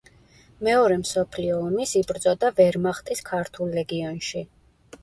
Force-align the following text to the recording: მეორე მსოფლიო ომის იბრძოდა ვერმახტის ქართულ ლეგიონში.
მეორე 0.67 0.95
მსოფლიო 1.01 1.59
ომის 1.67 1.93
იბრძოდა 2.01 2.53
ვერმახტის 2.63 3.23
ქართულ 3.33 3.79
ლეგიონში. 3.79 4.49